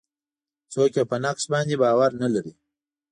[0.73, 2.53] څوک یې په نقش باندې باور نه لري.